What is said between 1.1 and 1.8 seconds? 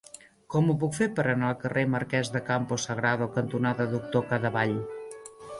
per anar al